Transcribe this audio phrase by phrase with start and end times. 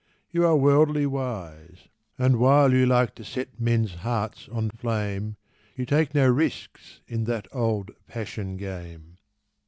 [0.31, 5.35] You are worldly wise, And while you like to set men's hearts on flame,
[5.75, 9.17] You take no risks in that old passion game.